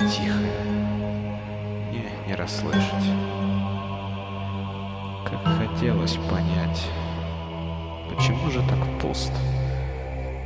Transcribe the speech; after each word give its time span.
Тихо, 0.00 0.38
не 1.92 2.02
не 2.26 2.34
расслышать. 2.34 3.04
Как 5.28 5.44
хотелось 5.58 6.16
понять, 6.30 6.88
почему 8.08 8.50
же 8.50 8.62
так 8.62 8.78
пуст 8.98 9.30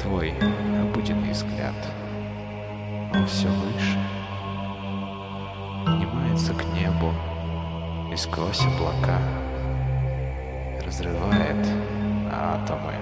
твой 0.00 0.32
обыденный 0.80 1.32
взгляд. 1.32 1.74
Он 3.12 3.26
все 3.26 3.48
выше, 3.48 3.98
поднимается 5.84 6.54
к 6.54 6.64
небу 6.72 7.12
и 8.12 8.16
сквозь 8.16 8.64
облака 8.64 9.18
разрывает 10.86 11.66
атомы 12.32 12.94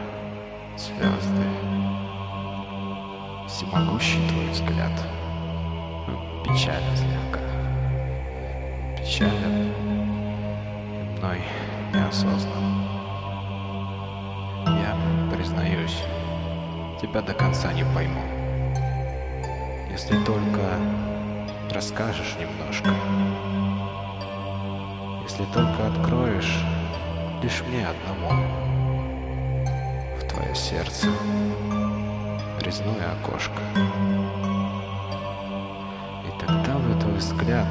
звезды. 0.78 1.44
Всемогущий 3.46 4.26
твой 4.30 4.48
взгляд— 4.48 4.92
печален 6.48 6.96
слегка, 6.96 7.40
печален 8.96 9.72
и 10.92 11.18
мной 11.18 11.42
неосознан. 11.92 12.88
Я 14.66 14.96
признаюсь, 15.30 16.02
тебя 17.00 17.20
до 17.20 17.34
конца 17.34 17.72
не 17.72 17.84
пойму. 17.94 18.22
Если 19.90 20.16
только 20.24 20.78
расскажешь 21.70 22.36
немножко. 22.40 22.90
Если 25.22 25.44
только 25.52 25.86
откроешь 25.86 26.64
лишь 27.42 27.62
мне 27.68 27.86
одному 27.86 28.30
в 30.18 30.26
твое 30.28 30.54
сердце 30.54 31.08
резное 32.60 33.12
окошко. 33.12 33.60
Взгляд 37.18 37.66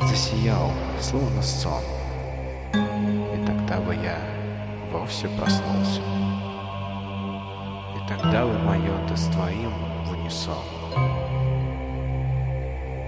засиял, 0.00 0.70
словно 1.00 1.42
сон. 1.42 1.82
И 2.72 3.44
тогда 3.44 3.80
бы 3.80 3.94
я 3.94 4.18
вовсе 4.92 5.28
проснулся. 5.28 6.00
И 7.96 8.08
тогда 8.08 8.46
бы 8.46 8.56
мое 8.60 9.06
ты 9.08 9.16
с 9.16 9.26
твоим 9.26 9.72
в 10.04 10.12
унисон. 10.12 10.64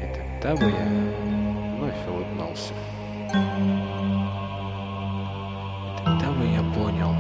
И 0.03 0.07
тогда 0.13 0.57
бы 0.57 0.71
я 0.71 0.87
вновь 1.77 2.09
улыбнулся. 2.09 2.75
И 5.87 6.05
тогда 6.05 6.33
бы 6.33 6.45
я 6.47 6.63
понял 6.75 7.15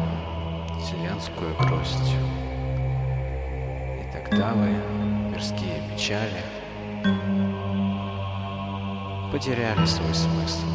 вселенскую 0.80 1.56
грусть. 1.56 2.14
И 4.00 4.12
тогда 4.12 4.54
бы 4.54 4.68
мирские 5.30 5.82
печали 5.92 6.42
потеряли 9.32 9.86
свой 9.86 10.14
смысл. 10.14 10.66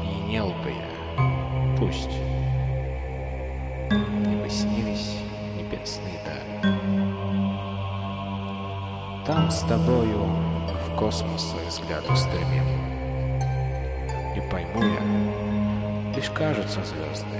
Опьянел 0.00 0.48
бы 0.62 0.70
я, 0.70 1.76
пусть 1.78 2.10
не 3.90 4.36
бы 4.36 4.48
снились 4.48 5.16
небесные 5.56 6.18
дали. 6.24 6.74
Там 9.26 9.50
с 9.50 9.60
тобою 9.60 10.24
в 10.24 10.96
космос 10.96 11.50
свой 11.50 11.66
взгляд 11.66 12.08
устремим. 12.10 12.64
Не 14.34 14.40
пойму 14.50 14.82
я, 14.82 16.14
лишь 16.14 16.30
кажутся 16.30 16.84
звезды 16.84 17.38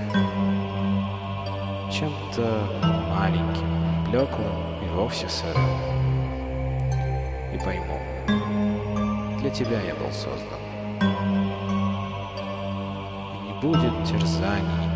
чем-то 1.90 2.68
маленьким, 3.08 4.04
блеклым 4.04 4.84
и 4.84 4.88
вовсе 4.94 5.28
сырым. 5.28 5.97
И 7.58 7.64
пойму, 7.64 7.98
для 9.40 9.50
тебя 9.50 9.80
я 9.80 9.94
был 9.94 10.12
создан. 10.12 10.60
И 13.34 13.46
не 13.46 13.60
будет 13.60 14.04
терзаний 14.04 14.88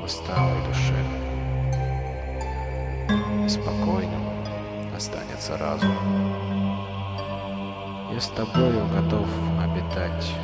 в 0.00 0.04
усталой 0.04 0.62
душе. 0.66 0.94
И 3.44 3.48
спокойным 3.48 4.22
останется 4.94 5.56
разум. 5.56 5.96
Я 8.12 8.20
с 8.20 8.28
тобою 8.28 8.86
готов 8.88 9.26
обитать 9.62 10.34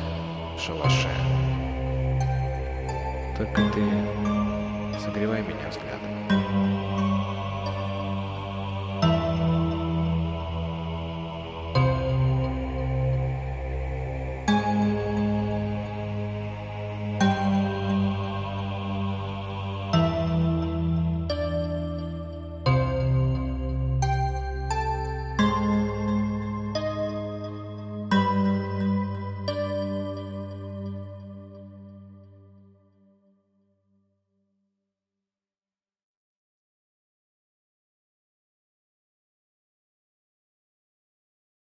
в 0.57 0.61
шалаше. 0.61 1.09
Только 3.37 3.61
ты 3.73 3.83
согревай 4.99 5.41
меня 5.41 5.69
взглядом. 5.69 6.64